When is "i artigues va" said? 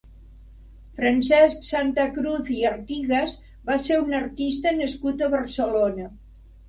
2.57-3.79